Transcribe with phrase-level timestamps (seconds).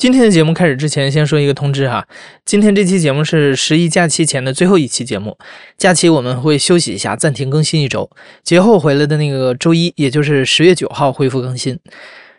[0.00, 2.08] 今天的节目开始之前，先说一个通知哈。
[2.46, 5.36] 今天这期节目是十一假期前的最后一期节目，
[5.76, 8.10] 假期我们会休息一下，暂停更新一周。
[8.42, 11.78] 节后回来的那个周一，也就是十月九号恢复更新。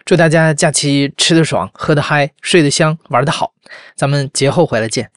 [0.05, 3.53] 祝大家假期吃得爽，喝得嗨，睡得香，玩得好。
[3.95, 5.11] 咱们节后回来见。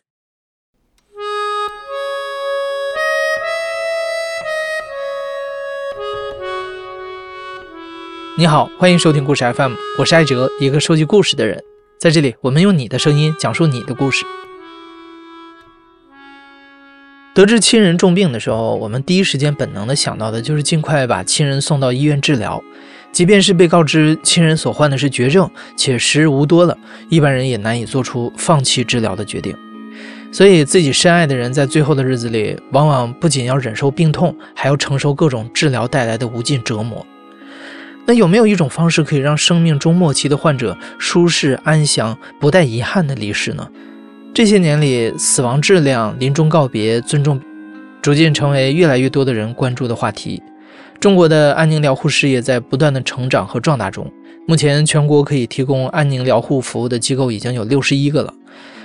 [8.37, 11.65] 你好，欢迎收听故事 FM，我是艾哲，一个收集故事的人。
[12.05, 14.27] 在这里，我们用你的声音讲述你的故事。
[17.35, 22.63] 得知亲人重病的时候，我们第一时间本能的想到的就是尽快把亲人送到医院治疗。
[23.11, 26.77] 即便是被告知亲人所患的是绝症，且时日无多了，
[27.09, 29.57] 一般人也难以做出放弃治疗的决定。
[30.31, 37.07] 所以，自己深爱的人在最后的日子里，往往不仅要忍受病痛，还要承受各种治疗带来的无尽折磨。
[38.07, 43.67] 那有没有一种方式可以让生命终末期的患者舒适安详、不带遗憾的离世呢？
[44.35, 47.41] 这些年里，死亡质量、临终告别、尊重，
[48.03, 50.43] 逐渐成为越来越多的人关注的话题。
[51.01, 54.11] 中国的安宁疗护事业在不断的成长和壮大中。
[54.47, 58.35] 目前，全国可以提供安宁疗护服务的机构已经有六十一个了。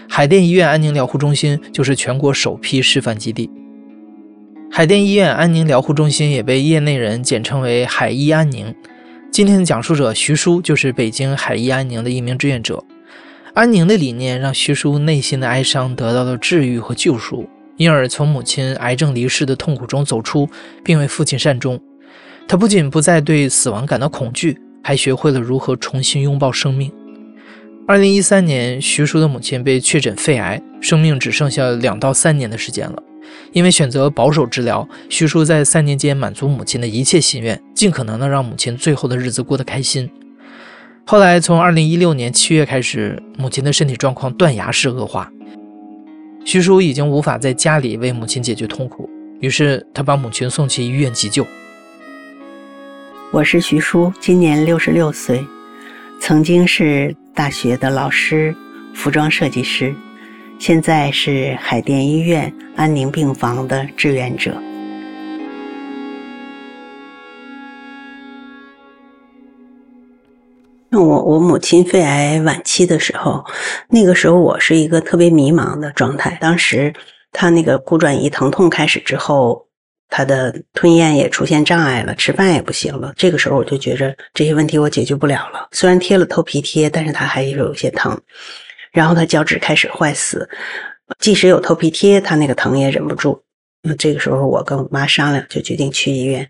[0.08, 3.50] 海淀医院安宁疗护中心就是全国首批示范基地。
[4.72, 8.74] 海淀医院安宁疗护中心也被业内人简称为“海医安宁”。
[9.32, 12.84] 今天的讲述者徐叔就是北京海医安宁的一名志愿者。
[13.54, 20.50] 安宁的理念让徐叔内心的哀伤得到了治愈和救赎，因而从母亲癌症离世的痛苦中走出，
[20.84, 21.80] 并为父亲善终。
[22.48, 26.92] 他不仅不再对死亡感到恐惧，还学会了如何重新拥抱生命。
[27.88, 33.04] 二零一三年，徐叔的母亲被确诊肺癌，生命只剩下两到三年的时间了。
[33.52, 40.10] 因为选择保守治疗，徐叔在三年间满足母亲的一切心愿，尽可能的让母亲最后的日子过得开心。
[41.06, 45.32] 后来，从二零一六年七月开始，母亲的身体状况断崖式恶化，
[46.46, 51.46] 徐叔已经无法在家里为母亲解决痛苦，于是他把母亲送去医院急救。
[53.32, 55.44] 我是徐叔，今年六十六岁，
[56.20, 58.56] 曾经是大学的老师，
[58.94, 59.96] 服装设计师。
[60.60, 64.54] 现在是海淀医院安宁病房的志愿者。
[70.90, 73.46] 那我我母亲肺癌晚期的时候，
[73.88, 76.38] 那个时候我是一个特别迷茫的状态。
[76.42, 76.94] 当时
[77.32, 79.66] 她那个骨转移疼痛开始之后，
[80.10, 83.14] 她的吞咽也出现障碍了，吃饭也不行了。
[83.16, 85.70] 这个时候我就觉着这些问题我解决不了了。
[85.72, 88.20] 虽然贴了头皮贴，但是她还是有些疼。
[88.92, 90.50] 然后他脚趾开始坏死，
[91.20, 93.44] 即使有头皮贴，他那个疼也忍不住。
[93.82, 96.50] 那这个时候，我跟我妈商量，就决定去医院。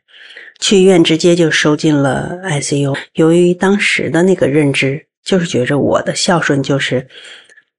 [0.59, 2.97] 去医院直接就收进了 ICU。
[3.13, 7.07] 由于当时的那个认知，就是觉着我的孝顺就是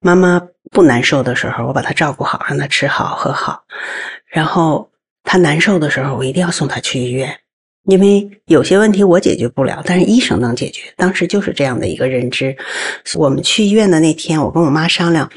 [0.00, 3.60] 妈妈不难受的时候，我把她照顾好，让她吃好喝好；
[4.26, 4.88] 然后
[5.24, 7.36] 她难受的时候，我一定要送她去医院。
[7.84, 10.82] 因为有些问题我解决不了，但是医生能解决。
[10.96, 12.54] 当时就是这样的一个认知。
[13.16, 15.28] 我们去医院的那天，我跟我妈商量，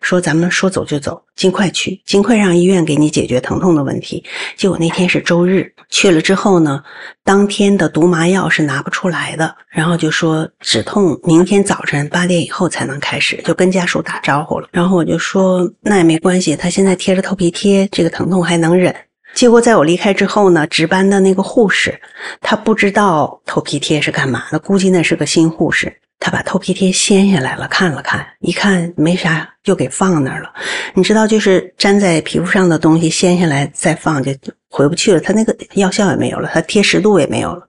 [0.00, 4.24] 说咱们说走就走，尽快去，尽快让医院给你解决疼痛的问题。
[4.56, 6.82] 结果那天是周日，去了之后呢，
[7.22, 14.68] 当天的毒麻药是拿不出来的，然后就说止痛明天早晨八点以后才能开始，就跟家属打招呼了。
[14.72, 18.94] 然后我就说那也没关系，他现在贴着头皮贴，这个疼痛还能忍。
[19.32, 21.98] 结果在我离开之后呢，值班的那个护士，
[22.40, 25.96] 她不知道头皮贴是干嘛的，估计那是个新护士。
[26.18, 30.52] 她把头皮贴掀下来了，看了看，一看没啥，就给放那儿了。
[30.92, 34.30] 你知道，就是粘在皮肤上的东西掀下来再放，就
[34.68, 35.20] 回不去了。
[35.20, 37.66] 他那个药效也没有了，他贴十度也没有了。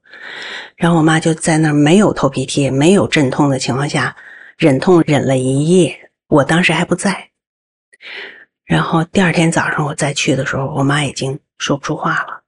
[0.76, 4.14] 然后我妈就在那没有头皮贴、没有镇痛的情况下，
[4.58, 5.96] 忍痛忍了一夜。
[6.28, 7.30] 我当时还不在。
[8.66, 11.40] 然后第二天早上我再去的时候，我妈已经。
[11.62, 12.42] 说不出话了，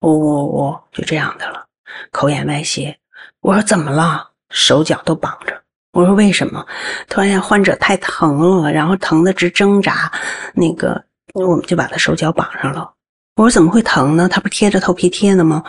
[0.00, 1.66] 呜呜呜，就这样的了，
[2.10, 2.98] 口眼歪斜。
[3.40, 4.30] 我说怎么了？
[4.48, 5.52] 手脚都绑着。
[5.92, 6.66] 我说为什么？
[7.06, 10.10] 突然间患者太疼了，然后疼的直挣扎。
[10.54, 11.04] 那个
[11.34, 12.90] 我们就把他手脚绑上了。
[13.36, 14.26] 我说怎么会疼呢？
[14.28, 15.62] 他不贴着头皮贴的吗？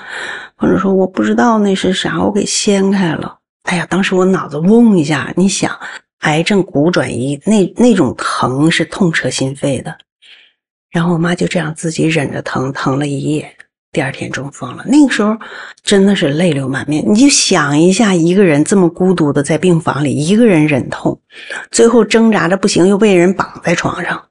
[0.55, 3.39] 患者说我不知道那是啥，我给掀开了。
[3.63, 5.33] 哎呀，当时我脑子嗡一下。
[5.35, 5.77] 你想，
[6.19, 9.97] 癌症骨转移那那种疼是痛彻心扉的。
[10.95, 13.53] 然后我妈就这样自己忍着疼，疼了一夜，
[13.91, 14.85] 第二天中风了。
[14.87, 15.35] 那个时候
[15.83, 17.03] 真的是泪流满面。
[17.05, 21.19] 你就想一下，一个人这么孤独的在病房里，一个人忍痛，
[21.69, 24.23] 最后挣扎着不行，又被人绑在床上，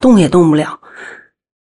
[0.00, 0.80] 动也动不了。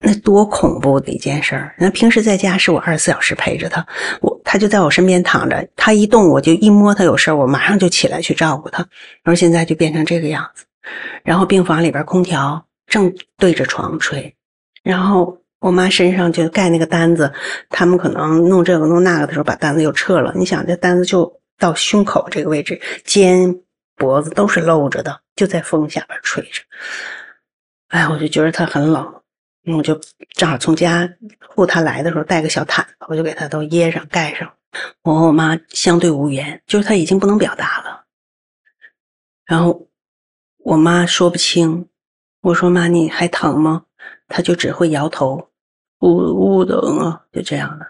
[0.00, 1.74] 那多恐怖的一件事儿！
[1.78, 3.86] 那平时在家是我二十四小时陪着他，
[4.22, 8.86] 我他就在我身边躺着，他一动我就一摸他有事儿，我马上就起来去照顾他。
[9.22, 10.64] 而现在就变成这个样子，
[11.24, 14.32] 然后病房里边空调正对着床吹，
[14.86, 17.32] 然后我妈身上就盖那个单子，
[17.68, 20.32] 他们可能弄这个弄那个的时候把单子又撤了。
[20.36, 23.60] 你想这单子就到胸口这个位置，肩
[23.96, 26.62] 脖子都是露着的，就在风下边吹着。
[27.88, 29.12] 哎，我就觉得他很冷。
[29.76, 30.00] 我就
[30.36, 31.12] 正好从家
[31.48, 34.52] 护他来的时候带个小毯子，我就给他都掖上盖上。
[35.02, 38.04] 我和我妈相对无言，就是他已经不能表达了。
[39.46, 39.88] 然后
[40.58, 41.88] 我妈说不清，
[42.40, 43.85] 我说妈你还疼吗？
[44.28, 45.48] 他就只会摇头，
[45.98, 47.86] 不不疼啊，就这样的。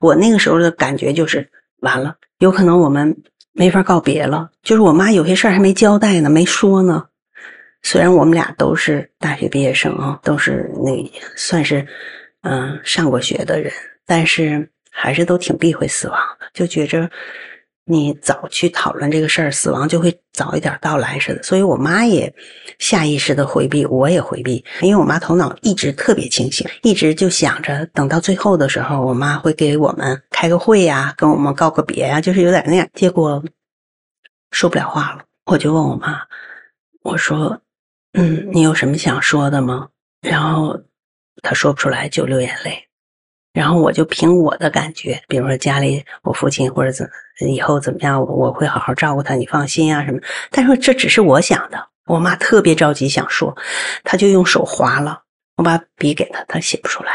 [0.00, 1.50] 我那个时候的感觉就是
[1.80, 3.22] 完了，有可能我们
[3.52, 4.50] 没法告别了。
[4.62, 7.06] 就是我妈有些事儿还没交代呢，没说呢。
[7.82, 11.86] 虽然我们俩都是大学毕业生啊，都是那算是
[12.42, 13.72] 嗯上过学的人，
[14.04, 17.10] 但是还是都挺避讳死亡的，就觉着
[17.90, 21.42] 你早去讨论这个事儿，死亡就会早一点到来似的。
[21.42, 22.32] 所以我妈也
[22.78, 32.88] 下意识的回避，我也回避，因为我妈头脑一直特别清醒，一直就想着等到最后的时候，我妈会给我们开个会呀，跟我们告个别呀，就是有点那样。
[32.94, 33.42] 结果
[34.52, 36.22] 说不了话了，我就问我妈，
[37.02, 37.60] 我说。
[38.12, 39.86] 嗯，你有什么想说的吗？
[40.20, 40.76] 然后
[41.42, 42.88] 他说不出来就流眼泪，
[43.52, 47.08] 然后我就凭我的感觉，比如说家里我父亲或者怎
[47.48, 50.20] 以后怎么样，我会好好照顾他，你放心啊什么。
[50.50, 53.56] 但是这只是我想的，我妈特别着急想说，
[54.04, 55.22] 她就用手划了，
[55.56, 57.12] 我把笔给她，她写不出来。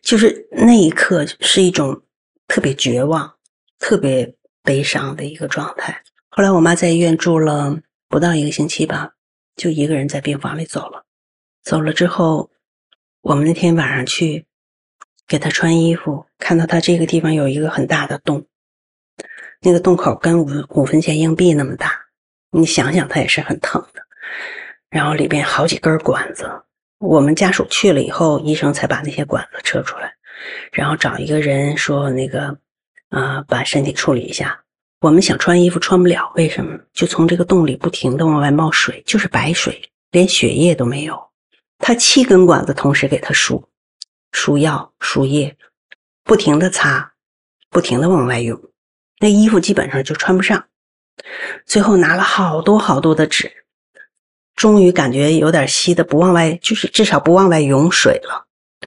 [0.00, 2.02] 就是那一刻是一种
[2.46, 3.34] 特别绝望、
[3.78, 6.02] 特别悲伤的一个状态。
[6.28, 7.76] 后来我妈在医院住了
[8.08, 9.10] 不到一个星期吧。
[9.56, 11.02] 就一个人在病房里走了，
[11.62, 12.50] 走了之后，
[13.22, 14.44] 我们那天晚上去
[15.28, 18.46] 给他穿衣服，看到他这个地方有一个很大的洞，
[19.60, 21.92] 那个洞口跟五五分钱硬币那么大，
[22.50, 24.02] 你想想他也是很疼的。
[24.88, 26.48] 然后里边好几根管子，
[26.98, 30.14] 我们家属去了以后，医生才把那些管子撤出来，
[30.72, 32.56] 然后找一个人说那个
[33.10, 34.62] 啊，把身体处理一下。
[35.00, 36.78] 我们想穿衣服穿不了，为什么？
[36.94, 41.20] 就从这个洞里不停的往外冒水，就是白水，连血液都没有。
[41.78, 43.62] 他七根管子同时给他输，
[44.38, 45.56] 输药输液，
[46.22, 47.14] 不停的擦，
[47.70, 48.60] 不停的往外涌，
[49.18, 50.62] 那衣服基本上就穿不上。
[51.64, 53.50] 最后拿了好多好多的纸，
[54.54, 58.46] 终于感觉有点稀的不往外，就是至少不往外涌水了，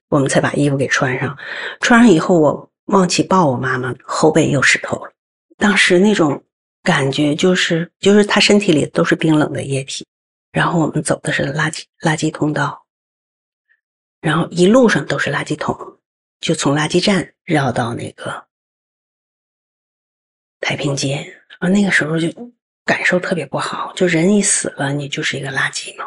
[0.10, 1.36] 我们才把衣服给穿上。
[1.80, 5.12] 穿上以后，我忘记抱我妈妈，后背又湿透了。
[5.57, 6.44] 当时那种
[6.84, 10.06] 感觉就是，就是他身体里都是冰冷的液体，
[10.51, 12.86] 然后我们走的是垃圾垃圾通道，
[14.21, 16.00] 然后一路上都是垃圾桶，
[16.39, 18.45] 就从垃圾站绕到那个
[20.60, 21.25] 太平间
[21.60, 22.27] 啊，那个时候就
[22.86, 26.06] 感受特别不好，就人一死了，你就是一个垃圾嘛，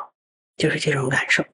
[0.56, 1.44] 就是这种感受。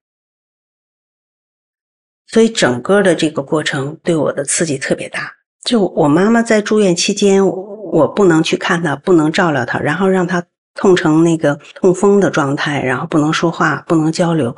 [2.27, 5.35] 所以整个的这个过程对我的刺激特别大。
[5.63, 7.43] 就我妈妈在住院期间。
[7.91, 10.45] 我不能去看她，不能照料她，然后让她
[10.79, 14.55] 痛成那个痛风的状态，然后不能说话，不能交流，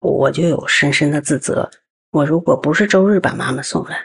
[0.00, 1.70] 我就有深深的自责。
[2.10, 3.96] 我如果不是周日把妈妈送来，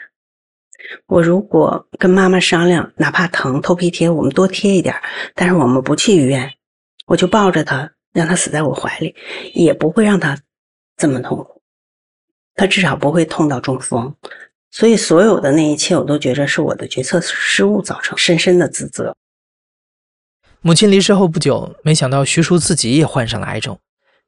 [1.06, 4.94] 我如果跟妈妈商量，哪怕疼头皮贴我们多贴一点，
[5.34, 6.48] 但是我们不去医院，
[7.06, 9.12] 我就抱着他，让他死在我怀里，
[9.52, 10.38] 也不会让他
[10.96, 11.60] 这么痛苦，
[12.54, 14.14] 他至少不会痛到中风。
[14.70, 19.12] 所以，所有的那一切，我都觉着是我的决策失误造成，深深的自责。
[20.60, 23.78] 母亲离世后不久，没想到徐叔自己也患上了癌症。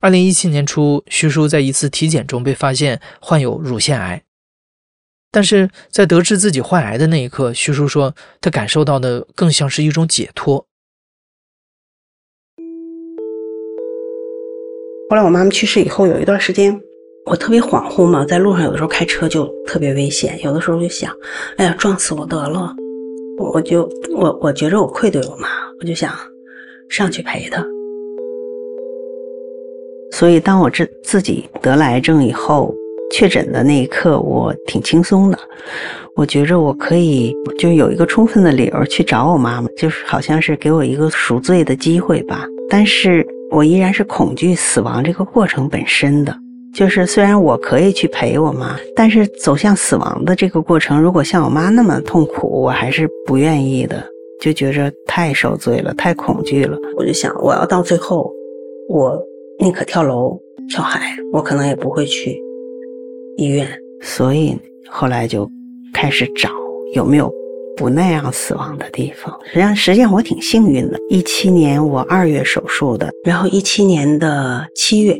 [0.00, 4.22] 二零一七年初，徐叔在一次体检中被发现患有乳腺癌。
[5.32, 10.66] 但是在得知自己患癌的那一刻，徐叔说，他感受到的更像是一种解脱。
[15.08, 16.80] 后来我妈妈去世以后，有一段时间。
[17.26, 21.14] 我特别恍惚嘛，在路上有的时候开车就特别危险，有的时候就想，
[21.58, 22.75] 哎呀，撞死我得了，
[23.38, 25.49] 我就我我觉着我愧对我妈，
[25.80, 26.12] 我就想
[26.88, 27.64] 上去陪她。
[30.12, 32.75] 所以当我自自己得了癌症以后，
[33.12, 35.38] 确诊的那一刻，我挺轻松的，
[36.14, 42.44] 我觉着我可以就有一个充分的理由去找我妈妈，就是好像是给我一个赎罪的机会吧。
[42.68, 46.37] 但是我依然是恐惧死亡这个过程本身的。
[46.72, 54.04] 就是虽然我可以去陪我妈，但是走向死亡的这个过程，如果像我妈那么痛苦，我还是不愿意的，
[54.40, 56.78] 就觉着太受罪了，太恐惧了。
[56.97, 58.32] 我就想，我要到最后，
[58.88, 59.23] 我
[59.59, 62.40] 宁可跳楼、跳海，我可能也不会去
[63.37, 63.68] 医院，
[64.00, 64.56] 所以
[64.88, 65.49] 后来就
[65.92, 66.49] 开始找
[66.94, 67.30] 有没有
[67.76, 69.38] 不那样死亡的地方。
[69.44, 70.99] 实际上，实际上我挺幸运的。
[71.11, 75.18] 一七年我二月手术的，然后一七年的七月，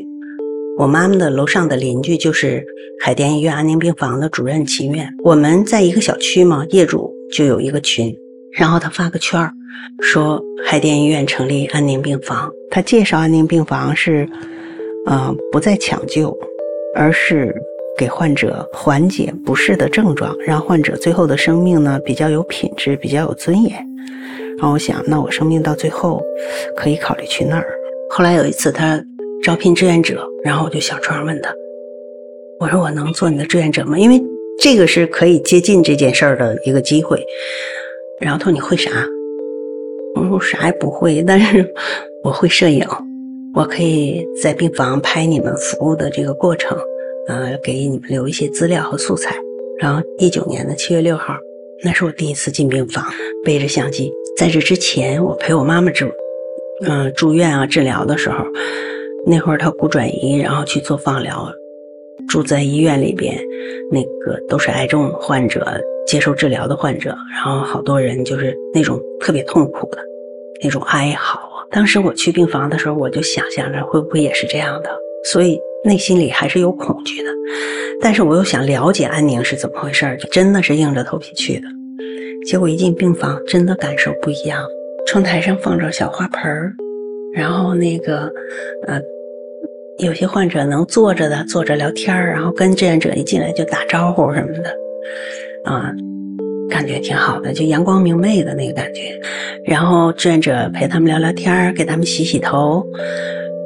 [0.79, 2.65] 我妈妈的楼上的邻居就是
[2.99, 5.07] 海淀医院安宁病房的主任秦院。
[5.23, 8.15] 我们在一个小区嘛，业主就有一个群，
[8.57, 9.51] 然后他发个圈儿，
[10.01, 12.51] 说海淀医院成立安宁病房。
[12.69, 14.27] 他介绍安宁病房是，
[15.05, 16.37] 呃，不再抢救，
[16.95, 17.53] 而是
[17.97, 23.71] 给患者缓解不适的症状，让患者最后的生命呢比较有品质，比较有尊严。
[24.57, 26.21] 然后我想，那我生命到最后
[26.77, 27.65] 可以考虑去那儿。
[28.09, 29.01] 后来有一次他
[29.43, 31.51] 招聘志愿者，然后我就小窗问他，
[32.59, 33.97] 我说我能做你的志愿者吗？
[33.97, 34.21] 因为
[34.59, 37.23] 这个是可以接近这件事儿的一个机会。
[38.21, 38.89] 然后他说你会啥？
[40.15, 41.65] 我说啥也不会，但是。
[42.23, 42.85] 我会摄影，
[43.55, 46.77] 我可以在病房拍你们服务的这个过程，
[47.27, 49.35] 呃，给你们留一些资料和素材。
[49.79, 51.33] 然后一九年的七月六号，
[51.83, 53.03] 那是我第一次进病房，
[53.43, 54.11] 背着相机。
[54.37, 56.11] 在这之前，我陪我妈妈住，
[56.85, 58.45] 嗯，住院啊治疗的时候，
[59.25, 61.51] 那会儿她骨转移，然后去做放疗，
[62.29, 63.35] 住在医院里边，
[63.91, 65.65] 那个都是癌症患者
[66.07, 69.97] 接受治疗的患者，然后好多人就是那种特别痛苦的
[70.63, 71.65] 那种哀嚎啊。
[71.71, 74.89] 当时我去病房的时候，我就想象着会不会也是这样的，
[75.31, 77.29] 所以内心里还是有恐惧的。
[78.01, 81.67] 但是我又想了解安宁是怎么回事，就真的是硬着头皮去的。
[82.47, 84.63] 结果一进病房，真的感受不一样。
[85.07, 86.73] 窗台上放着小花盆儿，
[87.35, 88.31] 然后那个
[88.87, 88.99] 呃，
[89.99, 94.75] 有些患者能坐着的坐着聊天儿然后跟志愿者一进来就打招呼什么的，
[95.65, 95.91] 啊。
[96.69, 99.19] 感觉挺好的，就阳光明媚的那个感觉。
[99.65, 102.81] 然后志愿者陪他们聊聊天给他们洗洗头，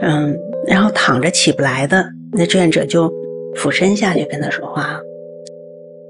[0.01, 0.35] 嗯，
[0.67, 3.13] 然后躺着起不来的那志愿者就
[3.55, 4.99] 俯身下去跟他说话。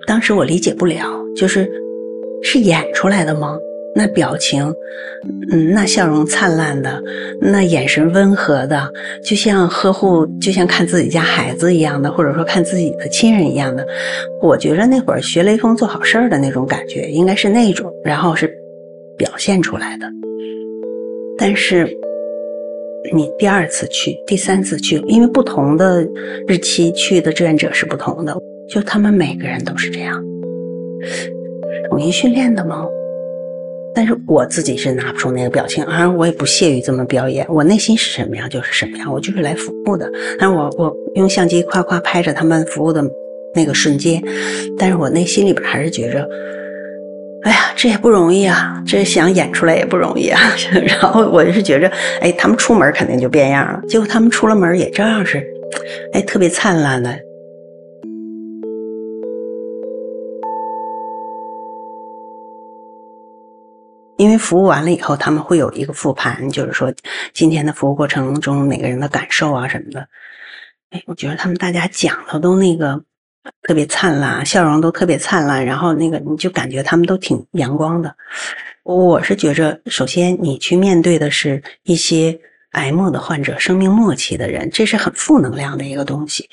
[0.07, 1.69] 当时我理解不了，就是
[2.41, 3.57] 是演出来的吗？
[3.97, 4.61] 那表情，
[5.51, 7.01] 嗯，那笑容灿烂的，
[7.39, 8.91] 那眼神温和的，
[9.23, 13.87] 就像呵护，就像看自己家孩子一样的，或者说看自己的亲人一样的。
[14.41, 18.53] 我觉着那会儿学雷锋做好事儿的那种感觉，应该是那种，然后是
[19.17, 20.05] 表现出来的。
[21.37, 21.89] 但是
[23.13, 26.05] 你第二次去，第三次去，因为不同的
[26.47, 28.35] 日期去的志愿者是不同的，
[28.69, 30.21] 就他们每个人都是这样，
[31.89, 32.85] 统一训练的吗？
[33.95, 37.45] 但是我自己是拿不出那个表情，而我也不屑于这么表演。
[37.47, 40.11] 我内心是什么样就是什么样，我就是来服务的。
[40.37, 43.01] 但是我我用相机夸夸拍着他们服务的
[43.55, 44.21] 那个瞬间，
[44.77, 46.27] 但是我内心里边还是觉着，
[47.43, 50.41] 哎呀，这也不容易啊，这想演出来也不容易啊。
[50.85, 53.79] 然后我就是觉着，哎，他们出门肯定就变样了。
[53.87, 55.41] 结果他们出了门也照样是，
[56.11, 57.17] 哎，特别灿烂的。
[64.17, 66.93] 因为服务完了以后，他们会有一个复盘，就是说
[67.33, 70.07] 今天的服务过程中每个人的感受啊什么的。
[70.91, 73.03] 哎，我觉得他们大家讲的都那个
[73.63, 78.15] 特别灿烂，笑容都特别灿烂，然后那个你就感觉他们都挺阳光的。
[78.83, 82.39] 我是觉着，首先你去面对的是一些
[82.71, 86.47] 癌末的患者，生命末期的人，这是很负能量的一个东西。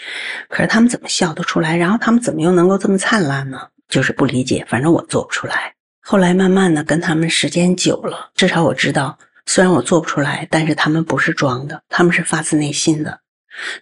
[0.49, 1.77] 可是他们怎么笑得出来？
[1.77, 3.61] 然后他们怎么又能够这么灿烂呢？
[3.89, 5.75] 就是不理解，反正我做不出来。
[6.05, 9.17] 后来慢慢的跟他们时间久了，至少我知道，
[9.47, 13.21] 虽然我做不出来，但是他们不是装的，他们是发自内心的。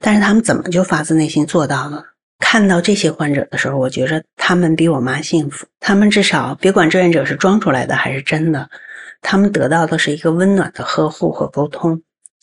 [0.01, 2.05] 但是他们怎么就发自内心做到了？
[2.39, 5.67] 看到这些患者的时候，我觉着他们比我妈幸福。
[5.81, 8.69] 他们至少别管志愿者是装出来的还是真的，
[9.23, 12.03] 他们得到的是一个温暖的呵护和沟通、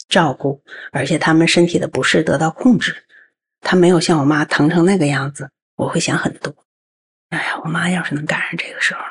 [0.10, 2.96] 照顾，而且他们身体的不适得到控制。
[3.62, 6.56] 他没有像我妈疼成那个样子，我会想很多。
[7.30, 9.02] 哎呀，我妈要是能赶上这个时候。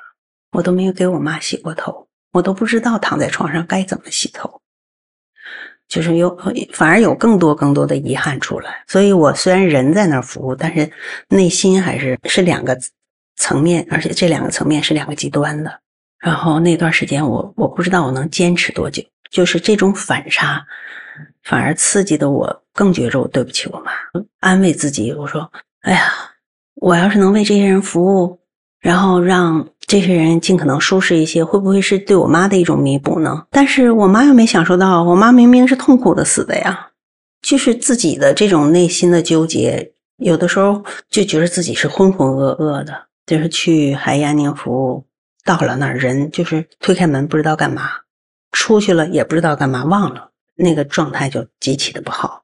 [0.57, 4.63] 我都没有给我妈洗过头，我都不知道躺在床上该怎么洗头，
[5.87, 6.35] 就是有
[6.73, 8.83] 反而有更多更多的遗憾出来。
[8.89, 10.91] 所以我虽然人在那儿服务，但是
[11.29, 12.75] 内心还是是两个
[13.37, 15.81] 层面，而且这两个层面是两个极端的。
[16.19, 20.67] 然后那段时间，我我不知道我能坚持多久，就是这种反差，
[21.43, 23.93] 反而刺激的我更觉着我对不起我妈，
[24.41, 25.53] 安慰自己，我说
[25.85, 26.15] ：“哎呀，
[26.77, 28.41] 我要是能为这些人服务。”
[28.79, 33.47] 然后让这些人尽可能舒适一些，会不会是对我妈的一种弥补呢？
[33.51, 36.89] 但是我妈又没享受到，我妈明明是痛苦的死的呀，
[37.41, 45.05] 就是自己的这种内心的纠结，有的时候就觉得自己是浑浑噩噩的，就是去海燕宁服务，
[45.45, 47.89] 到了那儿人就是推开门不知道干嘛，
[48.51, 52.43] 出去了也不知道干嘛，忘了那个状态就极其的不好。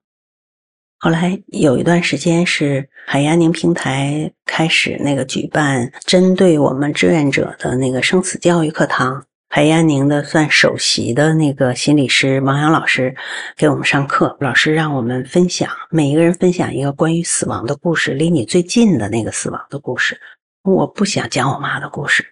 [1.05, 9.27] 后来有一段时间是海鸭宁平台开始那个举办针对我们志愿者的那个生死教育课堂。
[9.49, 13.17] 海鸭宁的算首席的那个心理师王阳老师
[13.57, 20.17] 给我们上课，老师让我们分享，每一个人分享一个关于死亡的故事，离你最近的那个死亡的故事。
[20.63, 22.25] 我不想讲我妈的故事，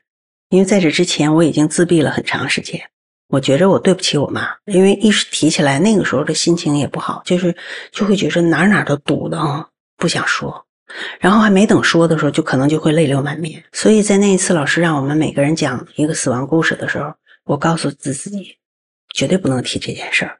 [0.51, 2.81] 因为在这之前我已经自闭了很长时间。
[3.31, 7.57] 我觉着我对不起我妈，因为一时提起来那个时候的心情也不好，就是
[7.93, 9.39] 就会觉着哪哪都堵的，
[9.97, 10.67] 不想说。
[11.21, 13.63] 然后还没等说的时候，就可能就会泪流满面。
[13.73, 18.59] 所以在那一次，老师让我们每个人讲一个死亡故事的时候，我告诉自己，
[19.15, 20.39] 绝对不能提这件事儿。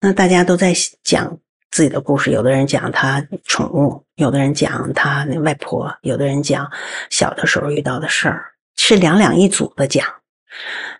[0.00, 1.38] 那大家都在讲
[1.70, 6.68] 自己的故事，有的人讲他宠物，有的人讲他那外婆，有的人讲
[7.08, 8.46] 小的时候遇到的事儿，
[8.76, 10.04] 是两两一组的讲。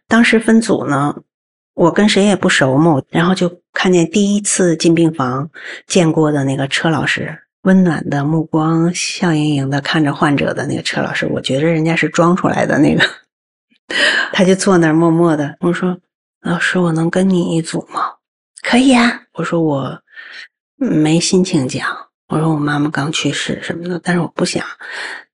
[0.07, 1.17] 当时分组呢，
[1.75, 5.51] 我跟谁也不熟嘛，然后就看见第一次进病房
[5.87, 7.39] 见过的那个车老师。
[7.63, 13.05] 温暖的目光，笑盈盈的看着患者的那个车老师，我觉得人家是装出来的那个，
[14.35, 15.57] 他就坐那儿默默的。
[15.61, 15.97] 我说
[16.43, 18.01] ：“老师，我能跟你一组吗
[18.69, 20.03] ？”“可以啊。”我说：“我
[20.75, 21.87] 没心情讲。”
[22.27, 24.67] 我说：“我妈妈刚去世什么的，但是我不想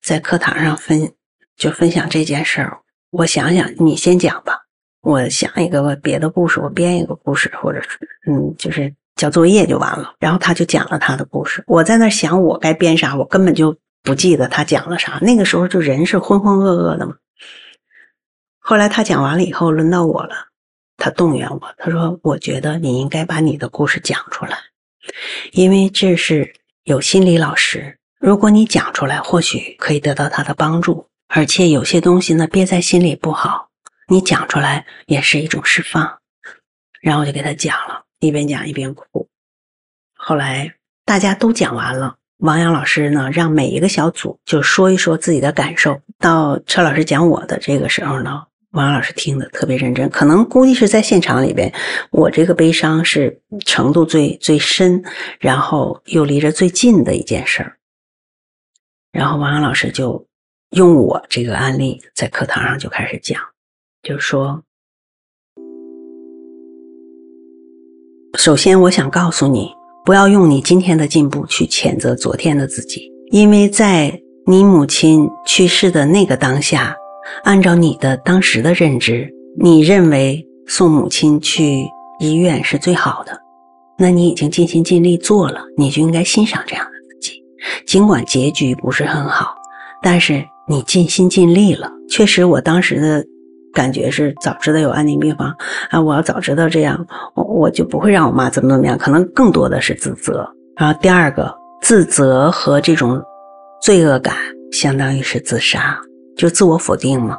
[0.02, 1.10] 在课堂上分
[1.56, 2.78] 就分享这件事儿。
[3.08, 4.67] 我想想，你先讲吧。
[5.02, 7.88] 我想一个别的故事，我编一个故事，或者是
[8.30, 11.64] 嗯，就是。”交作业就完了，然后他就讲了他的故事。
[11.66, 15.18] 我在那想，我该编啥，我根本就不记得他讲了啥。
[15.20, 17.16] 那个时候就人是浑浑噩噩的嘛。
[18.60, 20.36] 后来他讲完了以后，轮到我了，
[20.96, 24.56] 他动员我，他说：“我觉得你应该把你的故事讲出来，
[25.50, 31.08] 因为这是有心理老师，如果你讲出来，或许可以得到他的帮助。
[31.26, 33.67] 而且有些东西呢，憋在心里不好，
[34.08, 36.18] 你讲出来也是一种释放。”
[37.00, 38.04] 然后我就给他讲了。
[38.20, 39.28] 一边讲一边哭。
[40.14, 40.74] 后来
[41.04, 46.00] 大家都讲完了，王阳老师呢，让每一个小组就说一说自己的感受。
[46.18, 51.72] 到车老师讲我的这个时候呢，王阳老师听的特别认真，可能估计是在现场里边，
[52.10, 55.04] 我这个悲伤是程度最最深，
[55.38, 57.78] 然后又离着最近的一件事儿。
[59.12, 60.26] 然后王阳老师就
[60.70, 63.40] 用我这个案例在课堂上就开始讲，
[64.02, 64.62] 就说。
[68.38, 69.70] 首先，我想告诉你，
[70.04, 76.94] 不要用你今天的进步去谴责昨天的自己，因为在你母亲去世的那个当下，
[77.42, 81.84] 按照你的当时的认知，你认为送母亲去
[82.20, 83.36] 医院是最好的，
[83.98, 87.42] 那你已经尽心尽力做了，你就应该欣赏这样的自己。
[87.86, 89.56] 尽管结局不是很好，
[90.02, 91.90] 但是你尽心尽力了。
[92.08, 93.26] 确实，我当时的。
[93.72, 95.54] 感觉是早知道有安宁病房
[95.90, 96.00] 啊！
[96.00, 98.96] 我要早知道这样，我我就不会让我妈怎么怎么样。
[98.98, 100.48] 可能更多的是自责。
[100.76, 103.22] 然后第二个，自责和这种
[103.82, 104.34] 罪恶感，
[104.72, 105.98] 相当于是自杀，
[106.36, 107.36] 就自我否定嘛。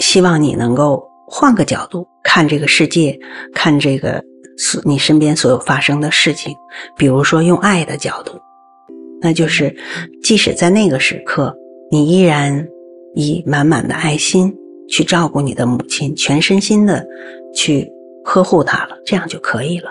[0.00, 3.18] 希望你能够换个角度看这个世界，
[3.54, 4.22] 看这个
[4.84, 6.54] 你身边所有发生的事情，
[6.96, 8.38] 比如说用爱的角度，
[9.20, 9.74] 那就是
[10.22, 11.54] 即使在那个时刻，
[11.90, 12.66] 你依然
[13.14, 14.54] 以满满的爱心。
[14.90, 17.06] 去照顾你的母亲，全身心的
[17.54, 17.90] 去
[18.24, 19.90] 呵护她了，这样就可以了。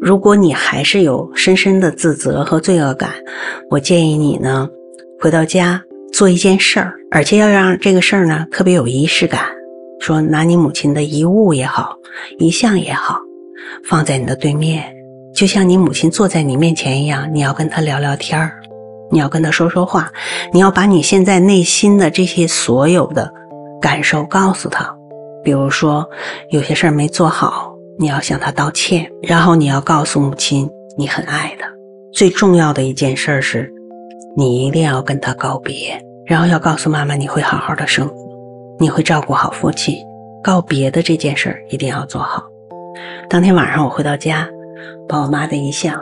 [0.00, 3.10] 如果你还是有深深的自责和罪恶感，
[3.70, 4.68] 我建议你呢，
[5.20, 5.80] 回到家
[6.12, 9.42] 做一件事儿，而且要让这个事儿呢特别有仪式感。
[10.00, 11.94] 说拿你母亲的遗物也好，
[12.38, 13.20] 遗像也好，
[13.84, 14.92] 放在你的对面，
[15.32, 18.60] 就像你母亲坐在你面前一样，你要跟她聊聊天儿，
[19.12, 20.10] 你要跟她说说话，
[20.52, 23.32] 你要把你现在内心的这些所有的。
[23.82, 24.96] 感受告诉他，
[25.42, 26.08] 比如说
[26.50, 31.68] 有些事儿没做好，你要向他道歉，然后你要告诉母亲你很爱他。
[32.12, 33.68] 最重要的一件事是，
[34.36, 38.14] 你一定要跟他告别，然后要告诉妈妈你会好好的生活，
[38.78, 39.96] 你会照顾好父亲。
[40.44, 42.44] 告别的这件事儿一定要做好。
[43.28, 44.48] 当天晚上我回到家，
[45.08, 46.00] 把我妈的遗像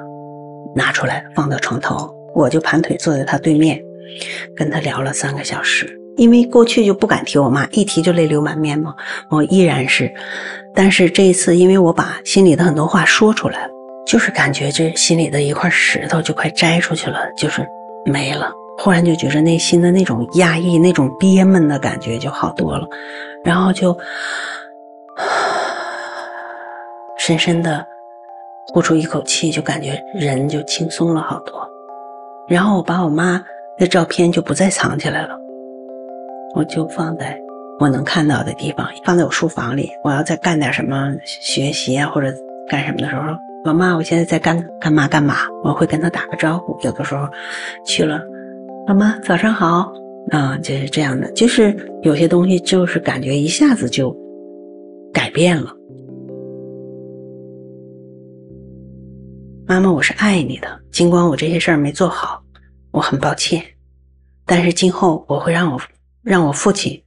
[0.75, 3.83] 拿出来放到床头，我就盘腿坐在她对面，
[4.55, 6.00] 跟她聊了三个小时。
[6.17, 8.95] 因为过去就不敢提我妈，一提就泪流满面嘛。
[9.31, 10.13] 我依然是，
[10.75, 13.69] 但是这一次，因为我把心里的很多话说出来，
[14.07, 17.67] 就是感觉这心里的一块石头就快摘出去了，就是
[18.05, 18.53] 没了。
[18.79, 22.87] 忽然就觉着内心的那种压抑、那种憋闷的感觉就好多了，
[23.45, 23.97] 然后就
[27.19, 27.85] 深深的
[28.73, 31.69] 呼出一口气，就感觉人就轻松了好多。
[32.49, 33.43] 然后我把我妈
[33.79, 35.39] 的照片就不再藏起来了。
[36.55, 37.41] 我就放在
[37.79, 39.91] 我能看到的地方，放在我书房里。
[40.05, 42.33] 我要再干点什么学习啊，或者
[42.69, 43.23] 干什么的时候，
[43.65, 45.37] 老妈，我现在在干干嘛干嘛？
[45.63, 46.79] 我会跟他打个招呼。
[46.83, 47.29] 有的时候
[47.87, 48.21] 去了，
[48.87, 49.93] 老妈早上好
[50.31, 51.31] 啊，就是这样的。
[51.33, 54.15] 就是有些东西，就是感觉一下子就
[55.13, 55.75] 改变了。
[59.67, 62.43] 妈妈，我是爱你的，尽管我这些事儿没做好，
[62.91, 63.63] 我很抱歉。
[64.45, 65.81] 但是今后我会让我
[66.23, 67.05] 让我父亲，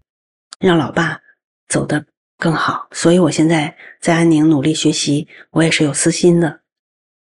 [0.59, 1.21] 让老爸
[1.67, 2.05] 走得
[2.37, 2.87] 更好。
[2.91, 6.61] 所以我现在在安宁努力学习，我也是有私心的。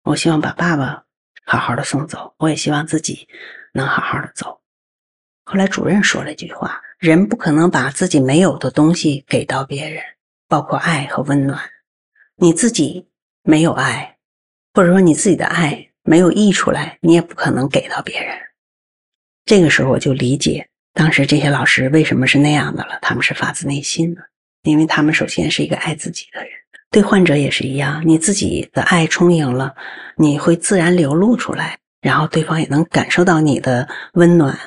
[0.04, 1.06] 我希望把爸爸
[1.44, 3.28] 好好的送走，我也希望自己
[3.74, 4.62] 能好好的走。
[5.44, 10.04] 后来主任说了一句话：人不可能把自己没有的东西给到别人，
[10.48, 11.60] 包括爱和温暖。
[12.36, 13.10] 你自己
[13.42, 14.18] 没有爱，
[14.76, 18.38] 或者说你自己的爱没有溢出来，你也不可能给到别人。
[19.44, 24.22] 这个时候我就理解当时这些老师为什么是那样的了，他们是发自内心的，
[24.64, 26.50] 因为他们首先是一个爱自己的人，
[26.92, 29.76] 对患者也是一样，你自己的爱充盈了，
[30.18, 34.58] 你会自然流露出来，然后对方也能感受到你的温暖、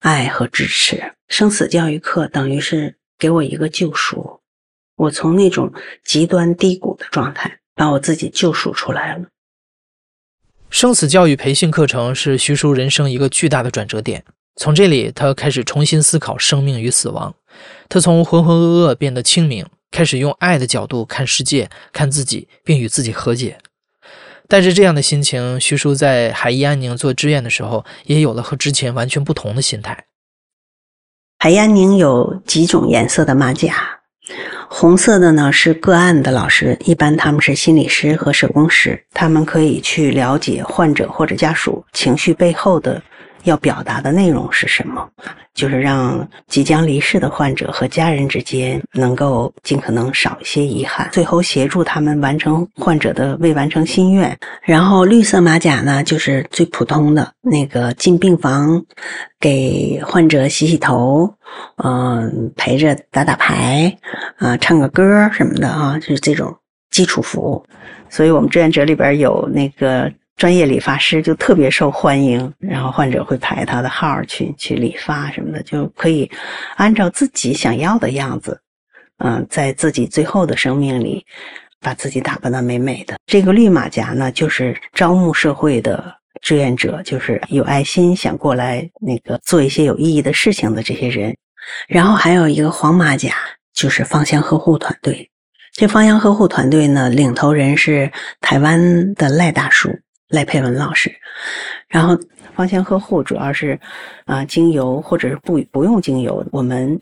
[0.00, 1.12] 爱和支持。
[1.28, 4.40] 生死教育课等于是给我一个救赎，
[4.96, 5.72] 我从那种
[6.04, 9.26] 极端低谷的状态把我自己救赎出来了。
[10.70, 14.24] 生死教育培训课程是徐叔人生一个巨大的转折点。
[14.56, 17.34] 从这里，他开始重新思考生命与死亡。
[17.88, 23.58] 他从浑浑噩噩变得清明，开始用爱的角度看世界、看自己，并与自己和解。
[24.46, 30.04] 带着这样的心情，徐叔在海医安宁做志愿的时候，也有了和之前完全不同的心态。
[31.38, 34.00] 海医安宁有几种颜色的马甲。
[34.68, 43.02] 红色的呢是个案的老师，一般他们是心理师和社工师，他们可以去了解患者或者家属情绪背后的。
[43.44, 45.08] 要表达的内容是什么？
[45.54, 54.36] 就是让即将离世的患者和家人之间能够尽可能少一些遗憾，最后协助他们完成患者的未完成心愿。
[54.62, 58.84] 然后绿色马甲呢，就是最普通的那个进病房
[59.38, 61.32] 给患者洗洗头，
[61.76, 63.96] 嗯，陪着打打牌，
[64.38, 66.52] 啊，唱个歌什么的啊，就是这种
[66.90, 67.64] 基础服务。
[68.10, 70.12] 所以我们志愿者里边有那个。
[70.36, 76.28] 专业理发师就特别受欢迎，然后患者会排他的号去去理发什么的，就可以
[76.76, 78.60] 按照自己想要的样子，
[79.18, 81.24] 嗯，在自己最后的生命里，
[81.80, 83.16] 把自己打扮的美美的。
[83.26, 91.34] 这个绿马甲呢，就是招募社会的志愿者，就是有爱心想过来那个做一些有意义的事情的这些人。
[91.86, 93.34] 然后还有一个黄马甲，
[93.72, 95.30] 就是芳香呵护团队。
[95.72, 99.88] 这芳香呵护团队呢，领头人是台湾的赖大叔。
[100.28, 101.14] 赖佩文老师，
[101.86, 102.18] 然后
[102.54, 103.78] 芳香呵护主要是
[104.24, 106.98] 啊精油或者是不不用精油，我们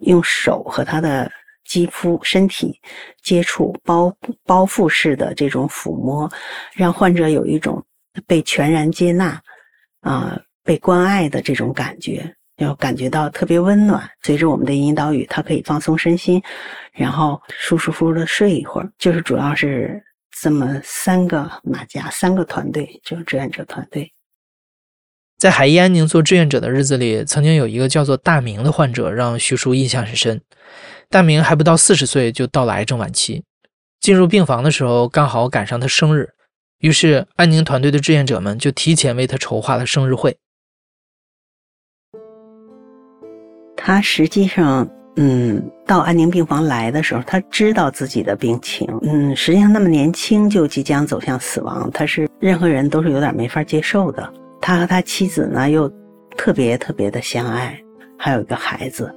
[0.00, 1.30] 用手和他的
[1.64, 2.78] 肌肤、身体
[3.22, 6.30] 接触包包覆式的这种抚摸，
[6.74, 7.82] 让患者有一种
[8.26, 9.40] 被全然接纳
[10.00, 14.08] 啊被关爱的这种感觉，要感觉到特别温暖。
[14.22, 16.42] 随着我们的引导语，他可以放松身心，
[16.92, 18.92] 然后舒舒服服的睡一会儿。
[18.98, 20.02] 就是主要是。
[20.42, 24.12] 这么三个马甲，三个团队，就是志愿者团队。
[25.38, 30.40] 在海医安宁做志愿者的日子里，曾经有一个叫做大明的患者，让徐叔印象很深。
[31.08, 33.44] 大明还不到四十岁，就到了癌症晚期。
[33.98, 36.34] 进入病房的时候，刚好赶上他生日，
[36.78, 40.38] 于是安宁团队的志愿者们就提前为他筹划了生日会。
[43.74, 44.86] 他实际上。
[45.18, 48.86] 嗯，到安宁病房来的时候，他知道自己的病情。
[49.02, 54.30] 嗯，实际上那么年轻就即将走向死亡，他是任何人都是有点没法接受的。
[54.60, 55.90] 他和他妻子呢又
[56.36, 57.80] 特别特别的相爱，
[58.18, 59.10] 还有一个孩子，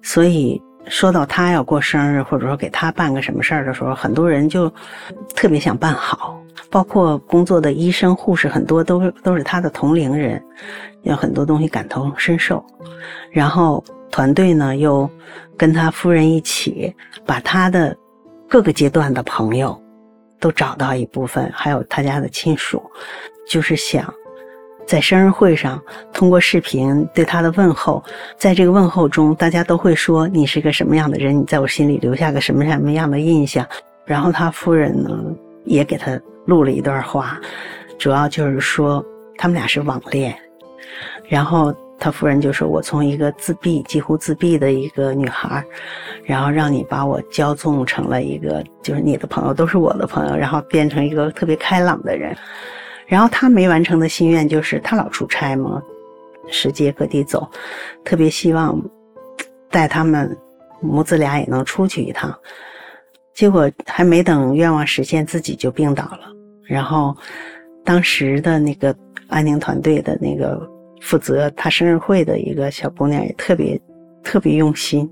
[0.00, 4.72] 所以说到他要过生日，或者说给他办个什么事儿的时候，很多人就
[5.36, 10.42] 特别想办好，包括工作的医生、护士，很多都都是他的同龄人，
[11.02, 12.64] 有很多东西感同身受，
[13.30, 13.84] 然后。
[14.10, 15.08] 团队呢，又
[15.56, 16.94] 跟他夫人一起，
[17.26, 17.96] 把他的
[18.48, 19.80] 各个阶段的朋友
[20.40, 22.82] 都找到一部分，还有他家的亲属，
[23.46, 24.12] 就是想
[24.86, 28.02] 在生日会上通过视频对他的问候，
[28.36, 33.66] 在这个问候中，大家都会说你是个什么样的人，你在我心里留下个什么什么样的印象。
[34.04, 35.10] 然后他夫人呢，
[35.64, 37.38] 也给他录了一段话，
[37.98, 39.04] 主要就是说
[39.36, 40.34] 他们俩是网恋，
[41.28, 41.74] 然后。
[41.98, 45.64] 他夫人就说：“我从一个自闭、几乎自闭的一个女孩，
[46.24, 52.36] 然后让你把我骄纵成了一个，就是你的朋友都是我的朋友，然后变成一个特别开朗的人。
[53.06, 55.82] 然后他没完成的心愿就是他老出差嘛，
[56.48, 57.48] 世界各地走，
[58.04, 58.80] 特别希望
[59.70, 60.36] 带他们
[60.80, 62.32] 母子俩也能出去一趟。
[63.34, 66.20] 结果还没等愿望实现，自己就病倒了。
[66.64, 67.16] 然后
[67.84, 68.94] 当时的那个
[69.28, 70.60] 安宁团队的那个
[71.00, 73.80] 负责他生日会的一个小姑娘也特别
[74.22, 75.08] 特别用心，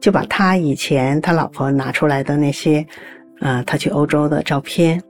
[0.00, 2.86] 就把他以前他老婆拿出来的那些，
[3.40, 5.02] 呃，他去欧洲的照片，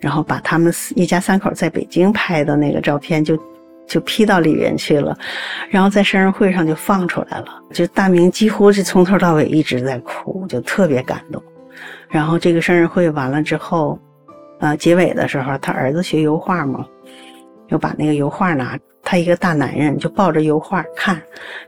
[0.00, 3.38] 然后把他们一家三口在北京拍的那个照片就。
[3.88, 5.16] 就 P 到里面去了，
[5.70, 7.46] 然后在生日会上就放出来了。
[7.72, 11.40] 就大明几乎是从头到尾一直在哭，就特别感动。
[12.08, 13.96] 然后这个生日会完了之后，
[14.58, 16.84] 呃，结尾的时候，他儿子学油画嘛，
[17.68, 21.20] 又把那个油画拿，他一个大男人就抱着油画看，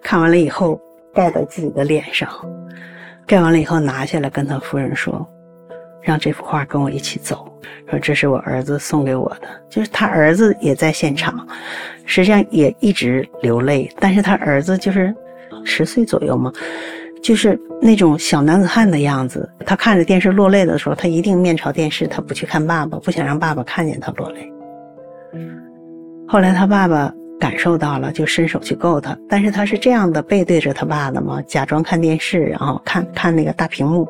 [0.02, 0.80] 看完了以后
[1.14, 2.28] 盖在自己的脸上，
[3.26, 5.26] 盖完了以后拿下来跟他夫人说。
[6.00, 7.52] 让这幅画跟我一起走，
[7.90, 11.46] 说这是我儿子送给我的，就是他儿子也在现场，
[12.06, 15.14] 实际上也一直流泪，但是他儿子就是
[15.64, 16.50] 十岁左右嘛，
[17.22, 19.46] 就是那种小男子汉的样子。
[19.66, 24.50] 他看着电视落泪的时候，他一定面朝电视，他不去看爸爸，不想让爸爸看见他落泪。
[26.28, 27.12] 后来他爸爸。
[27.40, 34.08] 感受到了，就伸手去够他，但是他是这样的背对着他爸的嘛，假装看电视，然后看看那个大屏幕，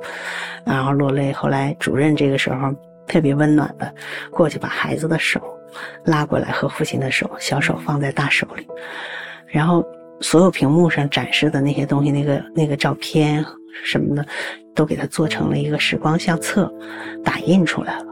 [0.65, 1.31] 然后落泪。
[1.31, 2.75] 后来主任这个时候
[3.07, 3.95] 特别温暖的
[4.31, 5.39] 过去把孩子的手
[6.07, 8.67] 拉过来，和父亲的手小手放在大手里，
[9.47, 9.85] 然后
[10.23, 13.45] 所有屏幕上展示的那些东西，那个那个照片
[13.85, 14.25] 什么的，
[14.75, 16.73] 都给他做成了一个时光相册，
[17.23, 18.07] 打印出来了，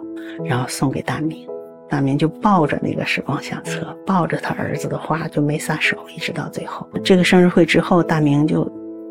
[0.44, 1.55] 然后送给大明。
[1.88, 6.86] 大明就抱着那个时光相册，抱着他儿子的画，就没撒手，一直到最后。
[7.04, 8.64] 这个生日会之后，大明就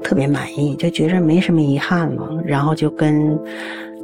[0.04, 2.42] 特别满意，就觉着没什么遗憾了。
[2.46, 3.40] 然后就跟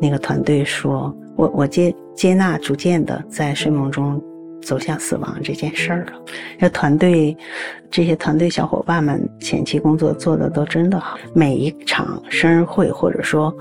[0.02, 4.22] 那个团队说：“我我接接纳逐渐的在睡梦中
[4.62, 6.14] 走向死亡这件事儿了。”
[6.60, 7.36] 这团队
[7.90, 13.54] 这些团队小伙伴们前期工作做的都真的好，每一场生日会或者说。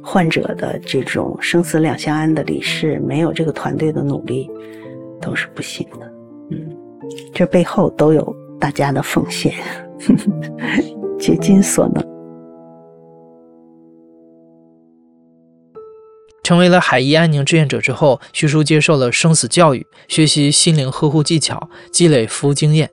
[0.00, 4.48] 患者的这种生死两相安的离世，没有这个团队的努力，
[5.20, 6.12] 都是不行的。
[6.50, 6.74] 嗯，
[7.34, 9.52] 这背后都有大家的奉献，
[11.18, 12.17] 竭尽所能。
[16.48, 22.88] 成为了海医安宁志愿者之后，徐叔接受了生死教育，学习心灵呵护技巧，积累服务经验。